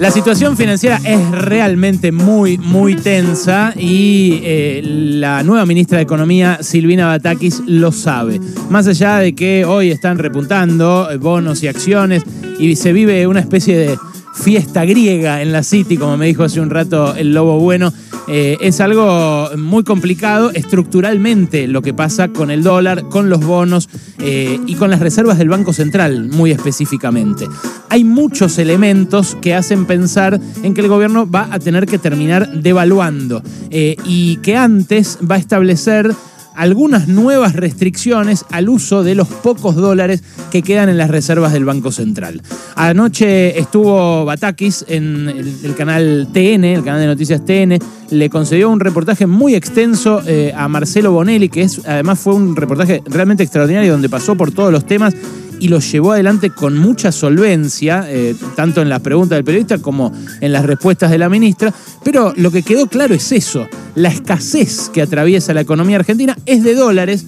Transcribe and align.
La 0.00 0.10
situación 0.10 0.56
financiera 0.56 0.98
es 1.04 1.30
realmente 1.30 2.10
muy, 2.10 2.56
muy 2.56 2.94
tensa 2.96 3.74
y 3.76 4.40
eh, 4.42 4.80
la 4.82 5.42
nueva 5.42 5.66
ministra 5.66 5.98
de 5.98 6.04
Economía, 6.04 6.60
Silvina 6.62 7.06
Batakis, 7.06 7.62
lo 7.66 7.92
sabe. 7.92 8.40
Más 8.70 8.86
allá 8.86 9.18
de 9.18 9.34
que 9.34 9.66
hoy 9.66 9.90
están 9.90 10.16
repuntando 10.16 11.10
eh, 11.10 11.18
bonos 11.18 11.62
y 11.62 11.68
acciones 11.68 12.22
y 12.58 12.76
se 12.76 12.94
vive 12.94 13.26
una 13.26 13.40
especie 13.40 13.76
de 13.76 13.98
fiesta 14.32 14.86
griega 14.86 15.42
en 15.42 15.52
la 15.52 15.62
City, 15.62 15.98
como 15.98 16.16
me 16.16 16.28
dijo 16.28 16.44
hace 16.44 16.62
un 16.62 16.70
rato 16.70 17.14
el 17.14 17.34
Lobo 17.34 17.60
Bueno, 17.60 17.92
eh, 18.28 18.56
es 18.60 18.80
algo 18.80 19.50
muy 19.56 19.84
complicado 19.84 20.50
estructuralmente 20.52 21.66
lo 21.66 21.82
que 21.82 21.94
pasa 21.94 22.28
con 22.28 22.50
el 22.50 22.62
dólar, 22.62 23.04
con 23.08 23.28
los 23.28 23.44
bonos 23.44 23.88
eh, 24.18 24.58
y 24.66 24.74
con 24.74 24.90
las 24.90 25.00
reservas 25.00 25.38
del 25.38 25.48
Banco 25.48 25.72
Central, 25.72 26.28
muy 26.28 26.50
específicamente. 26.50 27.46
Hay 27.88 28.04
muchos 28.04 28.58
elementos 28.58 29.36
que 29.40 29.54
hacen 29.54 29.86
pensar 29.86 30.40
en 30.62 30.74
que 30.74 30.80
el 30.80 30.88
gobierno 30.88 31.28
va 31.28 31.48
a 31.50 31.58
tener 31.58 31.86
que 31.86 31.98
terminar 31.98 32.50
devaluando 32.52 33.42
eh, 33.70 33.96
y 34.04 34.36
que 34.38 34.56
antes 34.56 35.18
va 35.28 35.36
a 35.36 35.38
establecer 35.38 36.14
algunas 36.54 37.08
nuevas 37.08 37.54
restricciones 37.54 38.44
al 38.50 38.68
uso 38.68 39.02
de 39.02 39.14
los 39.14 39.28
pocos 39.28 39.76
dólares 39.76 40.22
que 40.50 40.62
quedan 40.62 40.88
en 40.88 40.98
las 40.98 41.10
reservas 41.10 41.52
del 41.52 41.64
Banco 41.64 41.92
Central. 41.92 42.42
Anoche 42.76 43.58
estuvo 43.58 44.24
Batakis 44.24 44.84
en 44.88 45.28
el, 45.28 45.74
canal 45.76 46.28
TN, 46.32 46.64
el 46.64 46.84
canal 46.84 47.00
de 47.00 47.06
noticias 47.06 47.44
TN, 47.44 47.78
le 48.10 48.30
concedió 48.30 48.70
un 48.70 48.80
reportaje 48.80 49.26
muy 49.26 49.54
extenso 49.54 50.22
eh, 50.26 50.52
a 50.56 50.68
Marcelo 50.68 51.12
Bonelli, 51.12 51.48
que 51.48 51.62
es, 51.62 51.80
además 51.86 52.18
fue 52.18 52.34
un 52.34 52.56
reportaje 52.56 53.02
realmente 53.06 53.42
extraordinario 53.42 53.92
donde 53.92 54.08
pasó 54.08 54.36
por 54.36 54.52
todos 54.52 54.72
los 54.72 54.84
temas 54.86 55.14
y 55.60 55.68
lo 55.68 55.78
llevó 55.78 56.12
adelante 56.12 56.50
con 56.50 56.78
mucha 56.78 57.12
solvencia, 57.12 58.04
eh, 58.08 58.34
tanto 58.56 58.82
en 58.82 58.88
las 58.88 59.00
preguntas 59.00 59.36
del 59.36 59.44
periodista 59.44 59.78
como 59.78 60.12
en 60.40 60.52
las 60.52 60.64
respuestas 60.64 61.10
de 61.10 61.18
la 61.18 61.28
ministra. 61.28 61.72
Pero 62.02 62.32
lo 62.36 62.50
que 62.50 62.62
quedó 62.62 62.86
claro 62.86 63.14
es 63.14 63.30
eso, 63.30 63.68
la 63.94 64.08
escasez 64.08 64.88
que 64.88 65.02
atraviesa 65.02 65.54
la 65.54 65.60
economía 65.60 65.96
argentina 65.96 66.36
es 66.46 66.64
de 66.64 66.74
dólares 66.74 67.26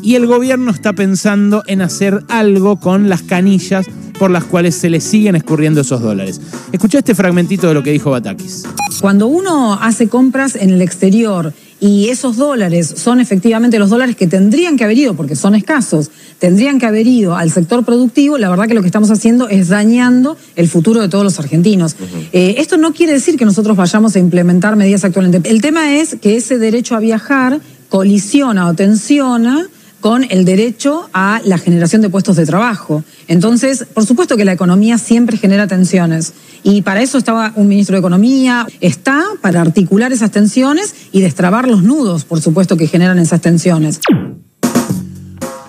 y 0.00 0.14
el 0.14 0.26
gobierno 0.26 0.70
está 0.70 0.92
pensando 0.92 1.62
en 1.66 1.82
hacer 1.82 2.24
algo 2.28 2.78
con 2.78 3.08
las 3.08 3.22
canillas 3.22 3.86
por 4.18 4.30
las 4.30 4.44
cuales 4.44 4.74
se 4.74 4.88
le 4.88 5.00
siguen 5.00 5.34
escurriendo 5.34 5.80
esos 5.80 6.00
dólares. 6.00 6.40
Escuché 6.70 6.98
este 6.98 7.14
fragmentito 7.14 7.68
de 7.68 7.74
lo 7.74 7.82
que 7.82 7.90
dijo 7.90 8.10
Batakis. 8.10 8.64
Cuando 9.00 9.26
uno 9.26 9.74
hace 9.74 10.08
compras 10.08 10.54
en 10.54 10.70
el 10.70 10.82
exterior 10.82 11.52
y 11.82 12.10
esos 12.10 12.36
dólares 12.36 12.94
son 12.96 13.18
efectivamente 13.18 13.76
los 13.80 13.90
dólares 13.90 14.14
que 14.14 14.28
tendrían 14.28 14.76
que 14.76 14.84
haber 14.84 14.96
ido, 14.96 15.14
porque 15.14 15.34
son 15.34 15.56
escasos, 15.56 16.12
tendrían 16.38 16.78
que 16.78 16.86
haber 16.86 17.08
ido 17.08 17.34
al 17.34 17.50
sector 17.50 17.84
productivo, 17.84 18.38
la 18.38 18.48
verdad 18.48 18.68
que 18.68 18.74
lo 18.74 18.82
que 18.82 18.86
estamos 18.86 19.10
haciendo 19.10 19.48
es 19.48 19.66
dañando 19.66 20.36
el 20.54 20.68
futuro 20.68 21.00
de 21.00 21.08
todos 21.08 21.24
los 21.24 21.40
argentinos. 21.40 21.96
Eh, 22.32 22.54
esto 22.58 22.76
no 22.76 22.92
quiere 22.92 23.14
decir 23.14 23.36
que 23.36 23.44
nosotros 23.44 23.76
vayamos 23.76 24.14
a 24.14 24.20
implementar 24.20 24.76
medidas 24.76 25.04
actualmente. 25.04 25.50
El 25.50 25.60
tema 25.60 25.96
es 25.96 26.16
que 26.22 26.36
ese 26.36 26.56
derecho 26.56 26.94
a 26.94 27.00
viajar 27.00 27.60
colisiona 27.88 28.68
o 28.68 28.74
tensiona 28.74 29.66
con 30.02 30.26
el 30.28 30.44
derecho 30.44 31.08
a 31.14 31.40
la 31.44 31.56
generación 31.56 32.02
de 32.02 32.10
puestos 32.10 32.34
de 32.36 32.44
trabajo. 32.44 33.04
Entonces, 33.28 33.86
por 33.94 34.04
supuesto 34.04 34.36
que 34.36 34.44
la 34.44 34.52
economía 34.52 34.98
siempre 34.98 35.36
genera 35.38 35.68
tensiones 35.68 36.34
y 36.64 36.82
para 36.82 37.02
eso 37.02 37.18
estaba 37.18 37.52
un 37.54 37.68
ministro 37.68 37.94
de 37.94 38.00
Economía, 38.00 38.66
está 38.80 39.22
para 39.40 39.60
articular 39.60 40.12
esas 40.12 40.32
tensiones 40.32 40.94
y 41.12 41.20
destrabar 41.20 41.68
los 41.68 41.84
nudos, 41.84 42.24
por 42.24 42.40
supuesto, 42.40 42.76
que 42.76 42.88
generan 42.88 43.20
esas 43.20 43.40
tensiones. 43.40 44.00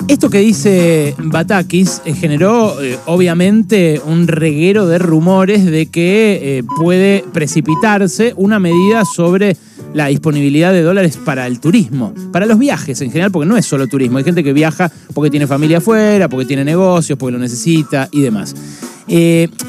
Esto 0.07 0.29
que 0.29 0.39
dice 0.39 1.15
Batakis 1.17 2.01
eh, 2.03 2.13
generó 2.13 2.81
eh, 2.81 2.97
obviamente 3.05 4.01
un 4.05 4.27
reguero 4.27 4.85
de 4.87 4.97
rumores 4.97 5.63
de 5.65 5.85
que 5.85 6.57
eh, 6.57 6.63
puede 6.77 7.23
precipitarse 7.31 8.33
una 8.35 8.59
medida 8.59 9.05
sobre 9.05 9.55
la 9.93 10.07
disponibilidad 10.07 10.71
de 10.71 10.81
dólares 10.81 11.17
para 11.17 11.47
el 11.47 11.59
turismo, 11.59 12.13
para 12.31 12.45
los 12.45 12.57
viajes 12.59 13.01
en 13.01 13.11
general, 13.11 13.31
porque 13.31 13.47
no 13.47 13.57
es 13.57 13.65
solo 13.65 13.87
turismo, 13.87 14.17
hay 14.17 14.23
gente 14.23 14.43
que 14.43 14.53
viaja 14.53 14.91
porque 15.13 15.29
tiene 15.29 15.47
familia 15.47 15.77
afuera, 15.77 16.29
porque 16.29 16.45
tiene 16.45 16.63
negocios, 16.63 17.17
porque 17.17 17.33
lo 17.33 17.39
necesita 17.39 18.09
y 18.11 18.21
demás. 18.21 18.55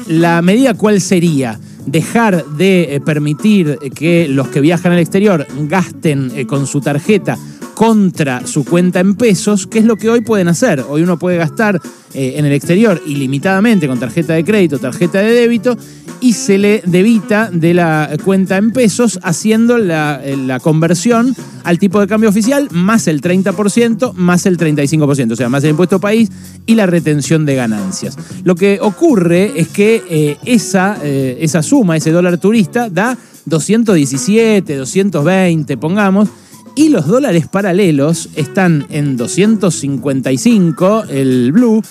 la 0.07 0.41
medida 0.41 0.73
cuál 0.73 1.01
sería? 1.01 1.59
dejar 1.85 2.43
de 2.57 2.99
permitir 3.05 3.77
que 3.93 4.27
los 4.27 4.47
que 4.47 4.59
viajan 4.59 4.93
al 4.93 4.97
exterior 4.97 5.45
gasten 5.67 6.45
con 6.47 6.65
su 6.65 6.81
tarjeta 6.81 7.37
contra 7.75 8.47
su 8.47 8.63
cuenta 8.63 9.01
en 9.01 9.15
pesos, 9.15 9.67
¿qué 9.67 9.79
es 9.79 9.85
lo 9.85 9.97
que 9.97 10.09
hoy 10.09 10.21
pueden 10.21 10.47
hacer. 10.47 10.83
Hoy 10.87 11.03
uno 11.03 11.19
puede 11.19 11.37
gastar 11.37 11.81
eh, 12.13 12.35
en 12.37 12.45
el 12.45 12.53
exterior 12.53 13.01
ilimitadamente 13.05 13.87
con 13.87 13.99
tarjeta 13.99 14.33
de 14.33 14.45
crédito, 14.45 14.79
tarjeta 14.79 15.19
de 15.19 15.31
débito, 15.31 15.77
y 16.21 16.33
se 16.33 16.57
le 16.57 16.81
debita 16.85 17.49
de 17.51 17.73
la 17.73 18.15
cuenta 18.23 18.57
en 18.57 18.71
pesos 18.71 19.19
haciendo 19.23 19.77
la, 19.77 20.21
eh, 20.23 20.37
la 20.37 20.59
conversión 20.59 21.35
al 21.63 21.79
tipo 21.79 21.99
de 21.99 22.07
cambio 22.07 22.29
oficial 22.29 22.67
más 22.71 23.07
el 23.07 23.21
30%, 23.21 24.13
más 24.13 24.45
el 24.45 24.57
35%, 24.57 25.31
o 25.31 25.35
sea, 25.35 25.49
más 25.49 25.63
el 25.63 25.71
impuesto 25.71 25.99
país 25.99 26.29
y 26.65 26.75
la 26.75 26.85
retención 26.85 27.45
de 27.45 27.55
ganancias. 27.55 28.17
Lo 28.43 28.55
que 28.55 28.79
ocurre 28.81 29.53
es 29.55 29.67
que 29.69 30.03
eh, 30.09 30.37
esa, 30.45 30.97
esa 31.03 31.63
suma, 31.63 31.97
ese 31.97 32.11
dólar 32.11 32.37
turista, 32.37 32.89
da 32.89 33.17
217, 33.45 34.75
220, 34.75 35.77
pongamos, 35.77 36.29
y 36.75 36.89
los 36.89 37.07
dólares 37.07 37.47
paralelos 37.47 38.29
están 38.35 38.85
en 38.89 39.15
255 39.15 41.05
el 41.09 41.51
blue 41.53 41.81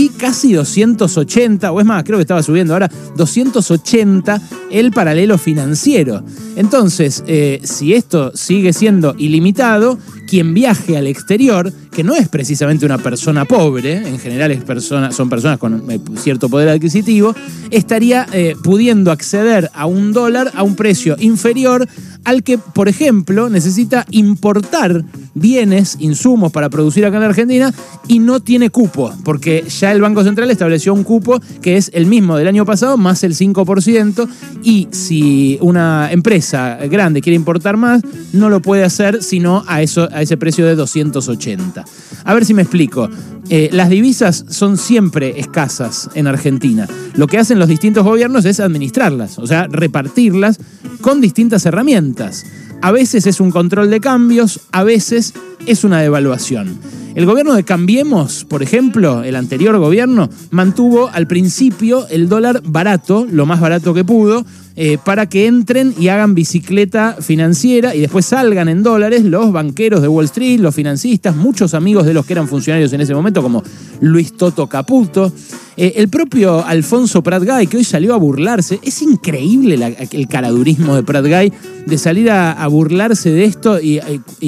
y 0.00 0.08
casi 0.08 0.54
280, 0.54 1.70
o 1.72 1.78
es 1.78 1.84
más, 1.84 2.02
creo 2.04 2.16
que 2.16 2.22
estaba 2.22 2.42
subiendo 2.42 2.72
ahora, 2.72 2.90
280 3.18 4.40
el 4.70 4.92
paralelo 4.92 5.36
financiero. 5.36 6.24
Entonces, 6.56 7.22
eh, 7.26 7.60
si 7.64 7.92
esto 7.92 8.32
sigue 8.34 8.72
siendo 8.72 9.14
ilimitado, 9.18 9.98
quien 10.26 10.54
viaje 10.54 10.96
al 10.96 11.06
exterior, 11.06 11.70
que 11.90 12.02
no 12.02 12.14
es 12.14 12.28
precisamente 12.28 12.86
una 12.86 12.96
persona 12.96 13.44
pobre, 13.44 13.96
en 13.96 14.18
general 14.18 14.52
es 14.52 14.84
son 14.84 15.28
personas 15.28 15.58
con 15.58 15.90
eh, 15.90 16.00
cierto 16.16 16.48
poder 16.48 16.70
adquisitivo, 16.70 17.34
estaría 17.70 18.26
eh, 18.32 18.54
pudiendo 18.62 19.10
acceder 19.10 19.70
a 19.74 19.84
un 19.84 20.12
dólar 20.12 20.50
a 20.54 20.62
un 20.62 20.76
precio 20.76 21.16
inferior 21.18 21.86
al 22.24 22.42
que, 22.42 22.58
por 22.58 22.88
ejemplo, 22.88 23.48
necesita 23.48 24.06
importar 24.10 25.04
bienes, 25.34 25.96
insumos 26.00 26.52
para 26.52 26.68
producir 26.68 27.04
acá 27.04 27.16
en 27.16 27.22
la 27.22 27.28
Argentina 27.28 27.74
y 28.08 28.18
no 28.18 28.40
tiene 28.40 28.70
cupo, 28.70 29.12
porque 29.24 29.64
ya 29.68 29.89
el 29.92 30.00
Banco 30.00 30.24
Central 30.24 30.50
estableció 30.50 30.94
un 30.94 31.04
cupo 31.04 31.40
que 31.62 31.76
es 31.76 31.90
el 31.94 32.06
mismo 32.06 32.36
del 32.36 32.48
año 32.48 32.64
pasado 32.64 32.96
más 32.96 33.24
el 33.24 33.34
5% 33.34 34.28
y 34.62 34.88
si 34.90 35.58
una 35.60 36.10
empresa 36.12 36.78
grande 36.90 37.20
quiere 37.20 37.36
importar 37.36 37.76
más, 37.76 38.02
no 38.32 38.48
lo 38.50 38.60
puede 38.60 38.84
hacer 38.84 39.22
sino 39.22 39.64
a, 39.66 39.82
eso, 39.82 40.08
a 40.12 40.22
ese 40.22 40.36
precio 40.36 40.66
de 40.66 40.74
280. 40.74 41.84
A 42.24 42.34
ver 42.34 42.44
si 42.44 42.54
me 42.54 42.62
explico. 42.62 43.08
Eh, 43.48 43.68
las 43.72 43.88
divisas 43.88 44.44
son 44.48 44.78
siempre 44.78 45.40
escasas 45.40 46.08
en 46.14 46.28
Argentina. 46.28 46.86
Lo 47.16 47.26
que 47.26 47.38
hacen 47.38 47.58
los 47.58 47.68
distintos 47.68 48.04
gobiernos 48.04 48.44
es 48.44 48.60
administrarlas, 48.60 49.38
o 49.40 49.46
sea, 49.46 49.66
repartirlas 49.68 50.58
con 51.00 51.20
distintas 51.20 51.66
herramientas. 51.66 52.44
A 52.82 52.92
veces 52.92 53.26
es 53.26 53.40
un 53.40 53.50
control 53.50 53.90
de 53.90 54.00
cambios, 54.00 54.60
a 54.72 54.84
veces 54.84 55.34
es 55.66 55.84
una 55.84 56.00
devaluación. 56.00 56.78
El 57.14 57.26
gobierno 57.26 57.54
de 57.54 57.64
Cambiemos, 57.64 58.44
por 58.44 58.62
ejemplo, 58.62 59.22
el 59.22 59.36
anterior 59.36 59.76
gobierno, 59.78 60.30
mantuvo 60.50 61.10
al 61.12 61.26
principio 61.26 62.06
el 62.08 62.28
dólar 62.28 62.62
barato, 62.64 63.26
lo 63.30 63.44
más 63.44 63.60
barato 63.60 63.92
que 63.92 64.04
pudo, 64.04 64.46
eh, 64.76 64.98
para 65.04 65.28
que 65.28 65.46
entren 65.46 65.94
y 65.98 66.08
hagan 66.08 66.34
bicicleta 66.34 67.16
financiera 67.20 67.94
y 67.94 68.00
después 68.00 68.24
salgan 68.24 68.68
en 68.68 68.82
dólares 68.82 69.24
los 69.24 69.52
banqueros 69.52 70.00
de 70.00 70.08
Wall 70.08 70.26
Street, 70.26 70.60
los 70.60 70.74
financistas, 70.74 71.34
muchos 71.34 71.74
amigos 71.74 72.06
de 72.06 72.14
los 72.14 72.24
que 72.24 72.34
eran 72.34 72.46
funcionarios 72.46 72.92
en 72.92 73.00
ese 73.00 73.14
momento, 73.14 73.42
como 73.42 73.62
Luis 74.00 74.36
Toto 74.36 74.68
Caputo. 74.68 75.32
Eh, 75.76 75.94
el 75.96 76.08
propio 76.08 76.64
Alfonso 76.64 77.22
Prat 77.22 77.42
Gay, 77.42 77.66
que 77.66 77.78
hoy 77.78 77.84
salió 77.84 78.14
a 78.14 78.16
burlarse, 78.18 78.78
es 78.82 79.02
increíble 79.02 79.96
el 80.12 80.28
caradurismo 80.28 80.94
de 80.94 81.02
Prat 81.02 81.24
Gay 81.24 81.52
de 81.86 81.98
salir 81.98 82.30
a, 82.30 82.66
burlarse 82.68 83.30
de 83.30 83.44
esto 83.44 83.80
y, 83.80 83.98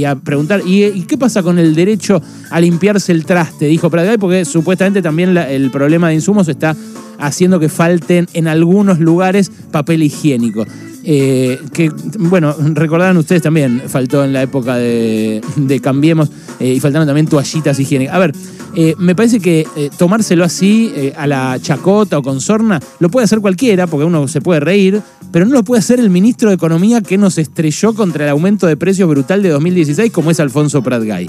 a 0.05 0.15
preguntar, 0.17 0.63
¿y, 0.65 1.03
qué 1.03 1.19
pasa 1.19 1.43
con 1.43 1.59
el 1.59 1.75
derecho 1.75 2.23
a 2.51 2.61
limpiarse 2.61 3.13
el 3.13 3.25
traste? 3.25 3.67
Dijo 3.67 3.91
Prat 3.91 4.07
Gay, 4.07 4.19
porque 4.19 4.45
supuestamente 4.45 5.03
también 5.03 5.37
el 5.37 5.71
problema 5.71 6.09
de 6.09 6.15
insumos 6.15 6.49
está 6.49 6.77
haciendo 7.23 7.61
que 7.61 7.69
falten 7.69 8.29
en 8.35 8.49
algunos 8.49 8.99
lugares 8.99 9.51
papel 9.71 10.03
higiénico. 10.03 10.67
Eh, 11.05 11.59
que, 11.73 11.91
bueno, 12.19 12.55
recordarán 12.59 13.17
ustedes 13.17 13.43
también, 13.43 13.83
faltó 13.89 14.25
en 14.25 14.33
la 14.33 14.43
época 14.43 14.77
de, 14.77 15.41
Cambiemos 15.83 16.31
eh, 16.61 16.75
y 16.75 16.81
faltaron 16.81 17.07
también 17.07 17.27
toallitas 17.27 17.79
higiénicas. 17.81 18.15
A 18.15 18.19
ver, 18.19 18.33
eh, 18.75 18.95
me 18.99 19.15
parece 19.15 19.41
que 19.41 19.67
tomárselo 19.99 20.45
así 20.45 20.93
a 21.17 21.27
la 21.27 21.59
chacota 21.61 22.19
o 22.19 22.23
con 22.23 22.41
sorna 22.41 22.81
lo 23.01 23.11
puede 23.11 23.25
hacer 23.25 23.41
cualquiera, 23.41 23.87
porque 23.87 24.05
uno 24.05 24.29
se 24.29 24.41
puede 24.41 24.61
reír, 24.61 25.01
pero 25.33 25.45
no 25.45 25.53
lo 25.53 25.65
puede 25.65 25.81
hacer 25.81 25.99
el 25.99 26.11
ministro 26.11 26.51
de 26.51 26.55
Economía 26.55 27.01
que 27.01 27.19
nos 27.19 27.39
estrelló 27.39 27.95
contra 27.95 28.25
el 28.25 28.31
aumento 28.31 28.67
de 28.67 28.77
precios 28.77 29.09
brutal 29.09 29.43
de 29.43 29.49
2016, 29.49 30.13
como 30.13 30.31
es 30.31 30.41
Alfonso 30.41 30.83
Pratgay. 30.83 31.29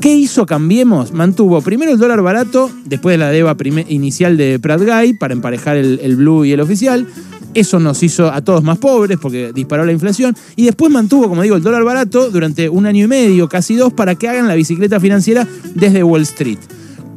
¿Qué 0.00 0.14
hizo 0.14 0.46
Cambiemos? 0.46 1.12
Mantuvo 1.12 1.60
primero 1.60 1.92
el 1.92 1.98
dólar 1.98 2.22
barato, 2.22 2.70
después 2.86 3.12
de 3.14 3.18
la 3.18 3.30
deba 3.30 3.54
inicial 3.88 4.38
de 4.38 4.58
Prat 4.58 4.80
para 5.18 5.34
emparejar 5.34 5.76
el, 5.76 6.16
blue 6.16 6.46
y 6.46 6.52
el 6.52 6.60
oficial. 6.60 7.06
Eso 7.52 7.78
nos 7.80 8.02
hizo 8.02 8.32
a 8.32 8.40
todos 8.40 8.62
más 8.62 8.78
pobres 8.78 9.18
porque 9.20 9.52
disparó 9.52 9.84
la 9.84 9.92
inflación. 9.92 10.34
Y 10.56 10.64
después 10.64 10.90
mantuvo, 10.90 11.28
como 11.28 11.42
digo, 11.42 11.54
el 11.54 11.62
dólar 11.62 11.84
barato 11.84 12.30
durante 12.30 12.70
un 12.70 12.86
año 12.86 13.04
y 13.04 13.08
medio, 13.08 13.46
casi 13.50 13.76
dos, 13.76 13.92
para 13.92 14.14
que 14.14 14.26
hagan 14.26 14.48
la 14.48 14.54
bicicleta 14.54 14.98
financiera 15.00 15.46
desde 15.74 16.02
Wall 16.02 16.22
Street. 16.22 16.58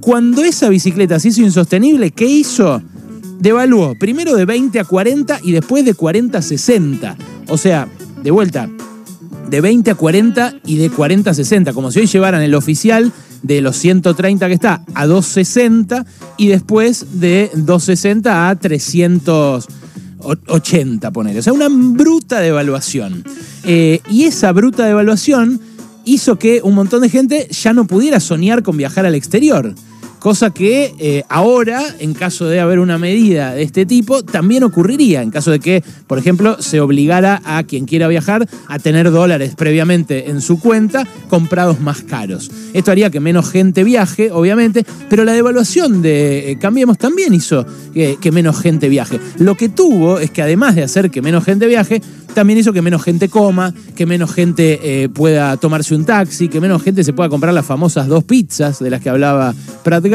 Cuando 0.01 0.43
esa 0.43 0.67
bicicleta 0.67 1.21
se 1.21 1.29
hizo 1.29 1.41
insostenible, 1.41 2.11
¿qué 2.11 2.25
hizo? 2.25 2.81
Devaluó 3.39 3.95
primero 3.97 4.35
de 4.35 4.43
20 4.43 4.81
a 4.81 4.83
40 4.83 5.39
y 5.41 5.53
después 5.53 5.85
de 5.85 5.93
40 5.93 6.37
a 6.37 6.41
60. 6.41 7.15
O 7.47 7.57
sea, 7.57 7.87
de 8.21 8.31
vuelta, 8.31 8.69
de 9.53 9.61
20 9.61 9.91
a 9.91 9.95
40 9.95 10.55
y 10.65 10.77
de 10.77 10.89
40 10.89 11.29
a 11.29 11.33
60, 11.35 11.73
como 11.73 11.91
si 11.91 11.99
hoy 11.99 12.07
llevaran 12.07 12.41
el 12.41 12.55
oficial 12.55 13.11
de 13.43 13.61
los 13.61 13.77
130 13.77 14.47
que 14.47 14.53
está 14.55 14.83
a 14.95 15.05
260 15.05 16.07
y 16.37 16.47
después 16.47 17.19
de 17.19 17.51
260 17.53 18.49
a 18.49 18.55
380, 18.55 21.11
poner. 21.11 21.37
O 21.37 21.43
sea, 21.43 21.53
una 21.53 21.69
bruta 21.69 22.39
devaluación. 22.39 23.23
Eh, 23.63 24.01
y 24.09 24.23
esa 24.23 24.51
bruta 24.53 24.87
devaluación 24.87 25.61
hizo 26.03 26.39
que 26.39 26.61
un 26.63 26.73
montón 26.73 27.01
de 27.01 27.09
gente 27.09 27.47
ya 27.51 27.73
no 27.73 27.85
pudiera 27.85 28.19
soñar 28.19 28.63
con 28.63 28.75
viajar 28.75 29.05
al 29.05 29.13
exterior. 29.13 29.75
Cosa 30.23 30.51
que 30.51 30.95
eh, 30.99 31.25
ahora, 31.27 31.83
en 31.99 32.13
caso 32.13 32.45
de 32.45 32.61
haber 32.61 32.79
una 32.79 32.97
medida 32.97 33.53
de 33.55 33.61
este 33.61 33.85
tipo, 33.85 34.23
también 34.23 34.63
ocurriría. 34.63 35.21
En 35.21 35.31
caso 35.31 35.51
de 35.51 35.59
que, 35.59 35.83
por 36.07 36.17
ejemplo, 36.17 36.61
se 36.61 36.79
obligara 36.79 37.41
a 37.43 37.61
quien 37.63 37.83
quiera 37.83 38.07
viajar 38.07 38.47
a 38.69 38.79
tener 38.79 39.11
dólares 39.11 39.53
previamente 39.57 40.29
en 40.29 40.39
su 40.39 40.61
cuenta 40.61 41.05
comprados 41.29 41.81
más 41.81 42.03
caros. 42.03 42.49
Esto 42.71 42.91
haría 42.91 43.09
que 43.09 43.19
menos 43.19 43.51
gente 43.51 43.83
viaje, 43.83 44.31
obviamente, 44.31 44.85
pero 45.09 45.25
la 45.25 45.33
devaluación 45.33 46.01
de 46.01 46.51
eh, 46.51 46.57
Cambiemos 46.57 46.97
también 46.97 47.33
hizo 47.33 47.65
que, 47.93 48.31
menos 48.31 48.61
gente 48.61 48.87
viaje. 48.87 49.19
Lo 49.39 49.55
que 49.55 49.67
tuvo 49.67 50.19
es 50.19 50.31
que 50.31 50.41
además 50.41 50.75
de 50.75 50.83
hacer 50.83 51.11
que 51.11 51.21
menos 51.21 51.43
gente 51.43 51.67
viaje, 51.67 52.01
también 52.33 52.59
hizo 52.59 52.73
que 52.73 52.81
menos 52.81 53.03
gente 53.03 53.29
coma, 53.29 53.73
que 53.95 54.05
menos 54.05 54.33
gente 54.33 54.79
eh, 55.03 55.09
pueda 55.09 55.57
tomarse 55.57 55.95
un 55.95 56.05
taxi, 56.05 56.49
que 56.49 56.59
menos 56.59 56.81
gente 56.83 57.03
se 57.03 57.13
pueda 57.13 57.29
comprar 57.29 57.53
las 57.53 57.65
famosas 57.65 58.07
dos 58.07 58.23
pizzas 58.23 58.79
de 58.79 58.89
las 58.89 59.01
que 59.01 59.09
hablaba 59.09 59.53
Pratt 59.83 60.05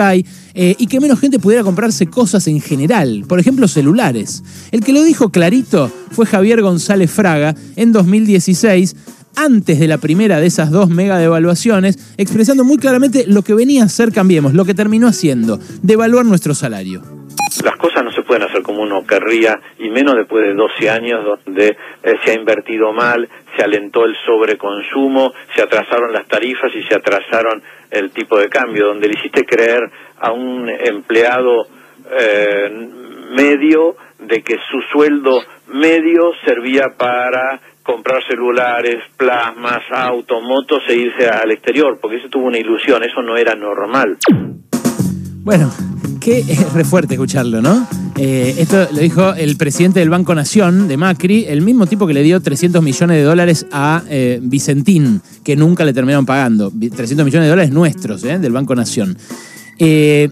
eh, 0.55 0.75
y 0.79 0.87
que 0.87 1.01
menos 1.01 1.21
gente 1.21 1.39
pudiera 1.39 1.65
comprarse 1.65 2.07
cosas 2.07 2.47
en 2.49 2.61
general, 2.61 3.25
por 3.27 3.41
ejemplo 3.41 3.69
celulares. 3.69 4.43
El 4.73 4.85
que 4.85 4.93
lo 4.93 5.03
dijo 5.03 5.31
clarito 5.31 5.91
fue 6.11 6.27
Javier 6.27 6.63
González 6.63 7.11
Fraga 7.11 7.55
en 7.77 7.93
2016 7.93 8.97
antes 9.37 9.79
de 9.79 9.87
la 9.87 9.99
primera 9.99 10.41
de 10.41 10.47
esas 10.47 10.71
dos 10.71 10.91
mega 10.91 11.17
devaluaciones, 11.19 11.99
expresando 12.17 12.65
muy 12.65 12.79
claramente 12.79 13.25
lo 13.27 13.43
que 13.43 13.55
venía 13.55 13.85
a 13.85 13.89
ser 13.89 14.13
Cambiemos, 14.13 14.53
lo 14.55 14.65
que 14.65 14.75
terminó 14.75 15.07
haciendo, 15.07 15.61
devaluar 15.83 16.27
nuestro 16.27 16.55
salario. 16.55 17.18
Las 17.65 17.77
cosas 17.77 18.05
no 18.05 18.13
se 18.13 18.23
pueden 18.23 18.45
hacer 18.45 18.63
como 18.63 18.83
uno 18.83 19.05
querría, 19.07 19.59
y 19.79 19.91
menos 19.91 20.15
después 20.15 20.47
de 20.47 20.55
12 20.55 20.91
años 20.91 21.25
donde 21.25 21.77
eh, 22.03 22.15
se 22.25 22.31
ha 22.31 22.35
invertido 22.35 22.93
mal, 22.93 23.29
se 23.57 23.65
alentó 23.65 24.05
el 24.05 24.17
sobreconsumo, 24.25 25.33
se 25.55 25.63
atrasaron 25.63 26.13
las 26.13 26.27
tarifas 26.29 26.71
y 26.75 26.83
se 26.85 26.95
atrasaron 26.95 27.63
el 27.91 28.11
tipo 28.11 28.39
de 28.39 28.49
cambio, 28.49 28.87
donde 28.87 29.09
le 29.09 29.15
hiciste 29.19 29.45
creer 29.45 29.91
a 30.19 30.33
un 30.33 30.69
empleado 30.69 31.67
eh, 32.11 32.71
medio 33.31 33.97
de 34.19 34.43
que 34.43 34.57
su 34.71 34.81
sueldo 34.93 35.41
medio 35.69 36.33
servía 36.45 36.95
para 36.97 37.61
comprar 37.83 38.23
celulares, 38.29 39.03
plasmas, 39.17 39.83
autos, 39.91 40.43
motos 40.43 40.83
e 40.89 40.95
irse 40.95 41.27
al 41.27 41.51
exterior, 41.51 41.99
porque 42.01 42.19
eso 42.19 42.29
tuvo 42.29 42.47
una 42.47 42.59
ilusión, 42.59 43.03
eso 43.03 43.23
no 43.23 43.37
era 43.37 43.55
normal. 43.55 44.19
Bueno, 45.43 45.71
es 46.31 46.73
re 46.73 46.85
fuerte 46.85 47.15
escucharlo, 47.15 47.63
¿no? 47.63 47.87
Eh, 48.17 48.57
esto 48.59 48.89
lo 48.93 49.01
dijo 49.01 49.35
el 49.35 49.57
presidente 49.57 50.01
del 50.01 50.11
Banco 50.11 50.35
Nación, 50.35 50.89
de 50.89 50.97
Macri, 50.97 51.47
el 51.47 51.63
mismo 51.63 51.87
tipo 51.87 52.07
que 52.07 52.15
le 52.15 52.23
dio 52.23 52.41
300 52.41 52.83
millones 52.83 53.17
de 53.17 53.23
dólares 53.23 53.67
a 53.73 54.03
eh, 54.09 54.39
Vicentín, 54.43 55.23
que 55.43 55.57
nunca 55.57 55.85
le 55.85 55.93
terminaron 55.93 56.27
pagando. 56.27 56.71
300 56.71 57.25
millones 57.25 57.47
de 57.47 57.51
dólares 57.51 57.73
nuestros, 57.73 58.25
¿eh? 58.25 58.39
del 58.39 58.53
Banco 58.53 58.75
Nación. 58.75 59.17
Eh, 59.79 60.31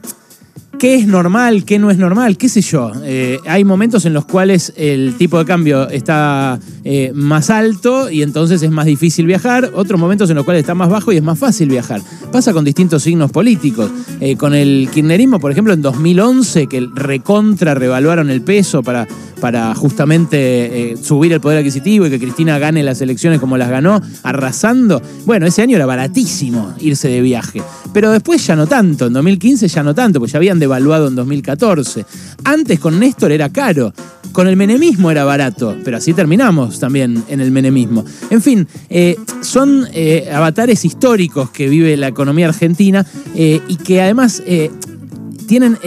¿Qué 0.79 0.95
es 0.95 1.07
normal? 1.07 1.65
¿Qué 1.65 1.79
no 1.79 1.91
es 1.91 1.97
normal? 1.97 2.37
¿Qué 2.37 2.51
sé 2.51 2.61
yo? 2.61 2.93
Eh, 3.03 3.39
hay 3.47 3.65
momentos 3.65 4.05
en 4.05 4.13
los 4.13 4.27
cuales 4.27 4.75
el 4.77 5.15
tipo 5.17 5.39
de 5.39 5.47
cambio 5.47 5.89
está 5.89 6.61
eh, 6.85 7.13
más 7.15 7.49
alto 7.49 8.11
y 8.11 8.23
entonces 8.23 8.63
es 8.63 8.71
más 8.71 8.85
difícil 8.85 9.25
viajar. 9.25 9.71
Otros 9.75 9.99
momentos 9.99 10.29
en 10.29 10.37
los 10.37 10.45
cuales 10.45 10.61
está 10.61 10.75
más 10.75 10.91
bajo 10.91 11.13
y 11.13 11.17
es 11.17 11.23
más 11.23 11.39
fácil 11.39 11.71
viajar. 11.71 12.03
Pasa 12.31 12.53
con 12.53 12.63
distintos 12.63 13.03
signos 13.05 13.31
políticos. 13.31 13.91
Eh, 14.21 14.37
con 14.37 14.53
el 14.53 14.91
kirchnerismo, 14.93 15.41
por 15.41 15.51
ejemplo, 15.51 15.73
en 15.73 15.81
2011, 15.81 16.67
que 16.67 16.87
recontra 16.95 17.75
revaluaron 17.75 18.29
el 18.29 18.43
peso 18.43 18.83
para, 18.83 19.09
para 19.41 19.75
justamente 19.75 20.97
subir 21.03 21.33
el 21.33 21.41
poder 21.41 21.59
adquisitivo 21.59 22.07
y 22.07 22.11
que 22.11 22.19
Cristina 22.19 22.59
gane 22.59 22.83
las 22.83 23.01
elecciones 23.01 23.41
como 23.41 23.57
las 23.57 23.69
ganó, 23.69 24.01
arrasando. 24.23 25.03
Bueno, 25.25 25.47
ese 25.47 25.63
año 25.63 25.77
era 25.77 25.87
baratísimo 25.87 26.75
irse 26.81 27.09
de 27.09 27.21
viaje. 27.21 27.63
Pero 27.93 28.11
después 28.11 28.47
ya 28.47 28.57
no 28.57 28.67
tanto. 28.67 29.07
En 29.07 29.13
2015 29.13 29.69
ya 29.69 29.83
no 29.83 29.95
tanto, 29.95 30.19
porque 30.19 30.33
ya 30.33 30.39
habían 30.39 30.59
devaluado 30.59 31.09
en 31.09 31.15
2014. 31.15 32.05
Antes 32.45 32.79
con 32.79 32.99
Néstor 32.99 33.33
era 33.33 33.51
caro, 33.51 33.93
con 34.33 34.49
el 34.49 34.57
menemismo 34.57 35.11
era 35.11 35.25
barato, 35.25 35.77
pero 35.85 35.97
así 35.97 36.13
terminamos 36.13 36.79
también 36.79 37.25
en 37.29 37.41
el 37.41 37.51
menemismo. 37.51 38.05
En 38.31 38.43
fin, 38.43 38.69
eh, 38.91 39.17
son 39.41 39.87
eh, 39.93 40.31
avatares 40.33 40.85
históricos 40.85 41.51
que 41.51 41.69
vive 41.69 41.97
la 41.97 42.09
economía 42.09 42.49
argentina 42.49 43.07
eh, 43.35 43.61
y 43.69 43.77
que 43.77 44.03
además 44.03 44.43
tienen 45.47 45.79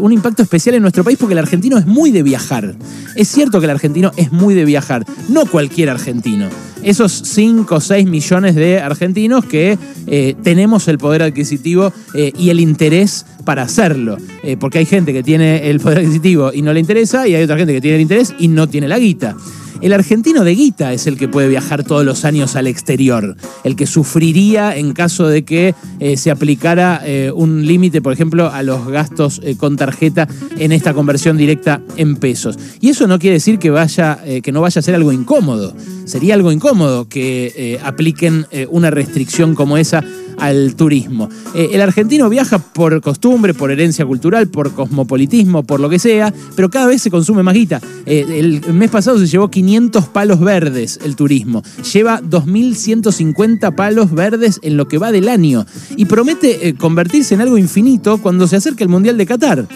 un 0.00 0.12
impacto 0.12 0.42
especial 0.42 0.74
en 0.74 0.82
nuestro 0.82 1.04
país 1.04 1.18
porque 1.18 1.34
el 1.34 1.38
argentino 1.38 1.78
es 1.78 1.86
muy 1.86 2.10
de 2.10 2.22
viajar. 2.22 2.74
Es 3.16 3.28
cierto 3.28 3.60
que 3.60 3.66
el 3.66 3.70
argentino 3.70 4.12
es 4.16 4.32
muy 4.32 4.54
de 4.54 4.64
viajar, 4.64 5.04
no 5.28 5.46
cualquier 5.46 5.90
argentino 5.90 6.48
esos 6.82 7.12
5 7.12 7.74
o 7.74 7.80
6 7.80 8.06
millones 8.06 8.54
de 8.54 8.80
argentinos 8.80 9.44
que 9.44 9.78
eh, 10.06 10.34
tenemos 10.42 10.88
el 10.88 10.98
poder 10.98 11.22
adquisitivo 11.22 11.92
eh, 12.14 12.32
y 12.36 12.50
el 12.50 12.60
interés 12.60 13.26
para 13.44 13.62
hacerlo. 13.62 14.16
Eh, 14.42 14.56
porque 14.58 14.78
hay 14.78 14.86
gente 14.86 15.12
que 15.12 15.22
tiene 15.22 15.70
el 15.70 15.80
poder 15.80 15.98
adquisitivo 15.98 16.52
y 16.52 16.62
no 16.62 16.72
le 16.72 16.80
interesa, 16.80 17.26
y 17.28 17.34
hay 17.34 17.42
otra 17.42 17.56
gente 17.56 17.72
que 17.72 17.80
tiene 17.80 17.96
el 17.96 18.02
interés 18.02 18.34
y 18.38 18.48
no 18.48 18.68
tiene 18.68 18.88
la 18.88 18.98
guita. 18.98 19.36
El 19.80 19.94
argentino 19.94 20.44
de 20.44 20.54
guita 20.54 20.92
es 20.92 21.06
el 21.06 21.16
que 21.16 21.26
puede 21.26 21.48
viajar 21.48 21.84
todos 21.84 22.04
los 22.04 22.26
años 22.26 22.54
al 22.54 22.66
exterior, 22.66 23.34
el 23.64 23.76
que 23.76 23.86
sufriría 23.86 24.76
en 24.76 24.92
caso 24.92 25.26
de 25.26 25.44
que 25.44 25.74
eh, 26.00 26.18
se 26.18 26.30
aplicara 26.30 27.00
eh, 27.04 27.32
un 27.34 27.66
límite, 27.66 28.02
por 28.02 28.12
ejemplo, 28.12 28.52
a 28.52 28.62
los 28.62 28.86
gastos 28.88 29.40
eh, 29.42 29.56
con 29.56 29.76
tarjeta 29.76 30.28
en 30.58 30.72
esta 30.72 30.92
conversión 30.92 31.38
directa 31.38 31.80
en 31.96 32.16
pesos. 32.16 32.58
Y 32.80 32.90
eso 32.90 33.06
no 33.06 33.18
quiere 33.18 33.34
decir 33.34 33.58
que, 33.58 33.70
vaya, 33.70 34.18
que 34.42 34.52
no 34.52 34.60
vaya 34.60 34.80
a 34.80 34.82
ser 34.82 34.94
algo 34.94 35.12
incómodo. 35.12 35.74
Sería 36.04 36.34
algo 36.34 36.52
incómodo 36.52 37.08
que 37.08 37.78
apliquen 37.82 38.46
una 38.70 38.90
restricción 38.90 39.54
como 39.54 39.76
esa 39.76 40.04
al 40.38 40.74
turismo. 40.74 41.28
Eh, 41.54 41.70
el 41.72 41.80
argentino 41.80 42.28
viaja 42.28 42.58
por 42.58 43.00
costumbre, 43.00 43.54
por 43.54 43.70
herencia 43.70 44.06
cultural, 44.06 44.48
por 44.48 44.72
cosmopolitismo, 44.72 45.62
por 45.62 45.80
lo 45.80 45.88
que 45.88 45.98
sea, 45.98 46.32
pero 46.56 46.70
cada 46.70 46.86
vez 46.86 47.02
se 47.02 47.10
consume 47.10 47.42
más 47.42 47.54
guita. 47.54 47.80
Eh, 48.06 48.26
el 48.66 48.72
mes 48.72 48.90
pasado 48.90 49.18
se 49.18 49.26
llevó 49.26 49.50
500 49.50 50.08
palos 50.08 50.40
verdes 50.40 50.98
el 51.04 51.16
turismo. 51.16 51.62
Lleva 51.92 52.20
2.150 52.20 53.74
palos 53.74 54.12
verdes 54.12 54.60
en 54.62 54.76
lo 54.76 54.88
que 54.88 54.98
va 54.98 55.12
del 55.12 55.28
año 55.28 55.66
y 55.96 56.06
promete 56.06 56.68
eh, 56.68 56.74
convertirse 56.74 57.34
en 57.34 57.40
algo 57.40 57.58
infinito 57.58 58.18
cuando 58.18 58.46
se 58.46 58.56
acerque 58.56 58.84
el 58.84 58.90
Mundial 58.90 59.16
de 59.16 59.26
Qatar. 59.26 59.66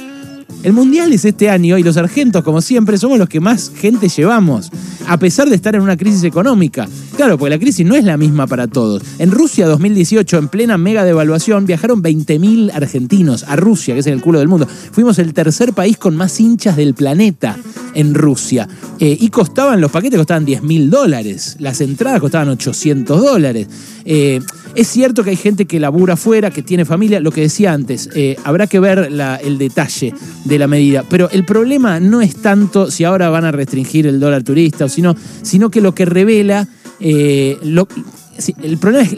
El 0.65 0.73
Mundial 0.73 1.13
es 1.13 1.27
este 1.27 1.51
año 1.51 1.77
y 1.77 1.83
los 1.83 1.99
argentos, 1.99 2.43
como 2.43 2.63
siempre, 2.63 2.97
somos 2.97 3.19
los 3.19 3.29
que 3.29 3.39
más 3.39 3.71
gente 3.77 4.09
llevamos, 4.09 4.71
a 5.07 5.19
pesar 5.19 5.51
de 5.51 5.57
estar 5.57 5.75
en 5.75 5.83
una 5.83 5.99
crisis 5.99 6.25
económica. 6.25 6.89
Claro, 7.19 7.37
porque 7.37 7.51
la 7.51 7.59
crisis 7.59 7.85
no 7.85 7.95
es 7.95 8.05
la 8.05 8.17
misma 8.17 8.47
para 8.47 8.67
todos. 8.67 9.03
En 9.19 9.31
Rusia 9.31 9.67
2018, 9.67 10.39
en 10.39 10.49
plena 10.49 10.79
mega 10.79 11.05
devaluación, 11.05 11.67
viajaron 11.67 12.03
20.000 12.03 12.73
argentinos 12.73 13.45
a 13.47 13.57
Rusia, 13.57 13.93
que 13.93 14.01
es 14.01 14.07
el 14.07 14.23
culo 14.23 14.39
del 14.39 14.49
mundo. 14.49 14.67
Fuimos 14.67 15.19
el 15.19 15.35
tercer 15.35 15.75
país 15.75 15.99
con 15.99 16.17
más 16.17 16.41
hinchas 16.41 16.77
del 16.79 16.95
planeta 16.95 17.59
en 17.93 18.15
Rusia. 18.15 18.67
Eh, 19.01 19.19
y 19.21 19.29
costaban, 19.29 19.83
los 19.83 19.91
paquetes 19.91 20.17
costaban 20.17 20.47
10 20.47 20.63
mil 20.63 20.89
dólares. 20.89 21.57
Las 21.59 21.83
entradas 21.83 22.21
costaban 22.21 22.49
800 22.49 23.23
dólares. 23.23 23.69
Eh, 24.07 24.41
es 24.75 24.89
cierto 24.89 25.25
que 25.25 25.31
hay 25.31 25.37
gente 25.37 25.67
que 25.67 25.81
labura 25.81 26.15
afuera, 26.15 26.51
que 26.51 26.63
tiene 26.63 26.85
familia, 26.85 27.21
lo 27.21 27.31
que 27.31 27.43
decía 27.43 27.73
antes, 27.73 28.09
eh, 28.15 28.37
habrá 28.45 28.67
que 28.67 28.81
ver 28.81 29.11
el 29.43 29.59
detalle 29.59 30.15
de 30.45 30.59
la 30.59 30.67
medida. 30.67 31.05
Pero 31.09 31.31
el 31.31 31.45
problema 31.45 32.01
no 32.01 32.21
es 32.21 32.37
tanto 32.37 32.91
si 32.91 33.05
ahora 33.05 33.31
van 33.31 33.45
a 33.45 33.53
restringir 33.53 34.07
el 34.07 34.21
dólar 34.21 34.43
turista, 34.43 34.89
sino, 34.89 35.15
que 35.71 35.81
lo 35.81 35.95
que 35.95 36.05
revela 36.05 36.69
eh, 37.01 37.59
el 38.63 38.79
problema 38.79 39.05
es 39.05 39.15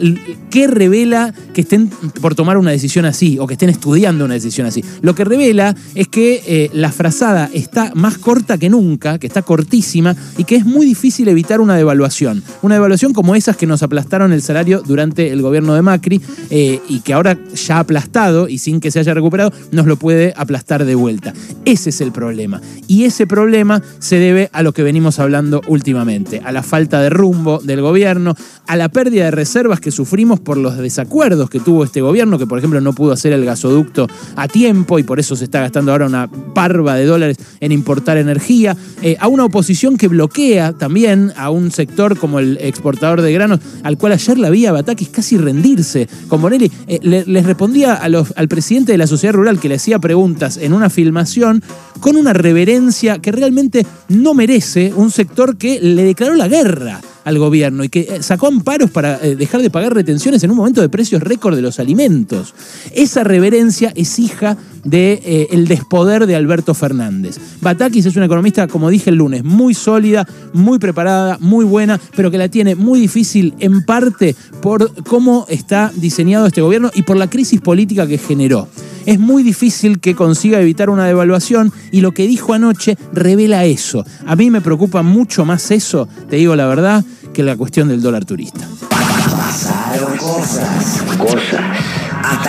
qué 0.49 0.67
revela 0.67 1.33
que 1.53 1.61
estén 1.61 1.89
por 2.21 2.35
tomar 2.35 2.57
una 2.57 2.71
decisión 2.71 3.05
así 3.05 3.37
o 3.39 3.47
que 3.47 3.53
estén 3.53 3.69
estudiando 3.69 4.25
una 4.25 4.35
decisión 4.35 4.67
así. 4.67 4.83
Lo 5.01 5.15
que 5.15 5.23
revela 5.23 5.75
es 5.95 6.07
que 6.07 6.43
eh, 6.45 6.69
la 6.73 6.91
frazada 6.91 7.49
está 7.53 7.91
más 7.95 8.17
corta 8.17 8.57
que 8.57 8.69
nunca, 8.69 9.19
que 9.19 9.27
está 9.27 9.41
cortísima 9.41 10.15
y 10.37 10.43
que 10.43 10.55
es 10.55 10.65
muy 10.65 10.85
difícil 10.85 11.27
evitar 11.27 11.61
una 11.61 11.75
devaluación. 11.75 12.43
Una 12.61 12.75
devaluación 12.75 13.13
como 13.13 13.35
esas 13.35 13.57
que 13.57 13.67
nos 13.67 13.83
aplastaron 13.83 14.33
el 14.33 14.41
salario 14.41 14.81
durante 14.85 15.31
el 15.31 15.41
gobierno 15.41 15.73
de 15.73 15.81
Macri 15.81 16.21
eh, 16.49 16.79
y 16.87 16.99
que 16.99 17.13
ahora 17.13 17.37
ya 17.53 17.79
aplastado 17.79 18.47
y 18.47 18.59
sin 18.59 18.79
que 18.79 18.91
se 18.91 18.99
haya 18.99 19.13
recuperado 19.13 19.51
nos 19.71 19.85
lo 19.85 19.97
puede 19.97 20.33
aplastar 20.37 20.85
de 20.85 20.95
vuelta. 20.95 21.33
Ese 21.65 21.89
es 21.89 22.01
el 22.01 22.11
problema. 22.11 22.61
Y 22.87 23.03
ese 23.03 23.27
problema 23.27 23.81
se 23.99 24.17
debe 24.17 24.49
a 24.53 24.63
lo 24.63 24.73
que 24.73 24.83
venimos 24.83 25.19
hablando 25.19 25.61
últimamente, 25.67 26.41
a 26.43 26.51
la 26.51 26.63
falta 26.63 27.01
de 27.01 27.09
rumbo 27.09 27.59
del 27.59 27.81
gobierno, 27.81 28.35
a 28.65 28.75
la 28.75 28.89
pérdida 28.89 29.06
de 29.09 29.31
reservas 29.31 29.79
que 29.79 29.91
sufrimos 29.91 30.39
por 30.39 30.57
los 30.57 30.77
desacuerdos 30.77 31.49
que 31.49 31.59
tuvo 31.59 31.83
este 31.83 32.01
gobierno, 32.01 32.37
que 32.37 32.47
por 32.47 32.57
ejemplo 32.57 32.81
no 32.81 32.93
pudo 32.93 33.11
hacer 33.11 33.33
el 33.33 33.45
gasoducto 33.45 34.07
a 34.35 34.47
tiempo 34.47 34.99
y 34.99 35.03
por 35.03 35.19
eso 35.19 35.35
se 35.35 35.45
está 35.45 35.61
gastando 35.61 35.91
ahora 35.91 36.05
una 36.05 36.27
parva 36.27 36.95
de 36.95 37.05
dólares 37.05 37.37
en 37.59 37.71
importar 37.71 38.17
energía, 38.17 38.75
eh, 39.01 39.17
a 39.19 39.27
una 39.27 39.45
oposición 39.45 39.97
que 39.97 40.07
bloquea 40.07 40.73
también 40.73 41.33
a 41.35 41.49
un 41.49 41.71
sector 41.71 42.17
como 42.17 42.39
el 42.39 42.57
exportador 42.61 43.21
de 43.21 43.33
granos, 43.33 43.59
al 43.83 43.97
cual 43.97 44.13
ayer 44.13 44.37
la 44.37 44.49
vía 44.49 44.71
Batakis 44.71 45.09
casi 45.09 45.37
rendirse. 45.37 46.07
Con 46.27 46.41
Bonelli 46.41 46.71
eh, 46.87 46.99
les 47.01 47.45
respondía 47.45 47.95
al 47.95 48.47
presidente 48.47 48.91
de 48.91 48.97
la 48.97 49.07
sociedad 49.07 49.33
rural 49.33 49.59
que 49.59 49.69
le 49.69 49.75
hacía 49.75 49.99
preguntas 49.99 50.57
en 50.57 50.73
una 50.73 50.89
filmación 50.89 51.63
con 51.99 52.15
una 52.15 52.33
reverencia 52.33 53.19
que 53.19 53.31
realmente 53.31 53.85
no 54.09 54.33
merece 54.33 54.93
un 54.95 55.11
sector 55.11 55.57
que 55.57 55.79
le 55.81 56.03
declaró 56.03 56.35
la 56.35 56.47
guerra 56.47 57.01
al 57.27 57.39
gobierno 57.39 57.83
y 57.83 57.89
que 57.89 58.07
eh, 58.09 58.23
sacó 58.23 58.47
amparos 58.47 58.89
para 58.89 59.19
eh, 59.21 59.35
dejar 59.35 59.61
de 59.61 59.69
pagar 59.69 59.93
retenciones 59.93 60.41
en 60.43 60.51
un 60.51 60.55
momento 60.55 60.79
de 60.79 60.87
precios 60.87 61.21
récord 61.21 61.57
de 61.57 61.61
los 61.61 61.77
alimentos. 61.77 62.53
Esa 62.95 63.25
reverencia 63.25 63.91
es 63.95 64.17
hija 64.17 64.55
del 64.85 65.19
de, 65.19 65.47
eh, 65.51 65.65
despoder 65.67 66.25
de 66.25 66.37
Alberto 66.37 66.73
Fernández. 66.73 67.37
Batakis 67.59 68.05
es 68.05 68.15
una 68.15 68.27
economista, 68.27 68.67
como 68.67 68.89
dije 68.89 69.09
el 69.09 69.17
lunes, 69.17 69.43
muy 69.43 69.73
sólida, 69.73 70.25
muy 70.53 70.79
preparada, 70.79 71.37
muy 71.41 71.65
buena, 71.65 71.99
pero 72.15 72.31
que 72.31 72.37
la 72.37 72.47
tiene 72.47 72.75
muy 72.75 73.01
difícil 73.01 73.53
en 73.59 73.83
parte 73.83 74.33
por 74.61 75.03
cómo 75.03 75.45
está 75.49 75.91
diseñado 75.97 76.47
este 76.47 76.61
gobierno 76.61 76.91
y 76.95 77.01
por 77.01 77.17
la 77.17 77.29
crisis 77.29 77.59
política 77.59 78.07
que 78.07 78.17
generó 78.17 78.69
es 79.07 79.19
muy 79.19 79.41
difícil 79.41 79.99
que 79.99 80.15
consiga 80.15 80.59
evitar 80.59 80.89
una 80.89 81.05
devaluación 81.05 81.71
y 81.91 82.01
lo 82.01 82.11
que 82.11 82.27
dijo 82.27 82.53
anoche 82.53 82.97
revela 83.13 83.63
eso. 83.63 84.05
A 84.25 84.35
mí 84.35 84.51
me 84.51 84.59
preocupa 84.59 85.01
mucho 85.01 85.45
más 85.45 85.71
eso, 85.71 86.09
te 86.29 86.35
digo 86.35 86.57
la 86.57 86.67
verdad, 86.67 87.05
que 87.37 87.43
la 87.43 87.55
cuestión 87.55 87.87
del 87.87 88.01
dólar 88.01 88.25
turista. 88.25 88.67
Pasaron 88.89 90.17
cosas. 90.17 91.03
Cosas. 91.19 91.61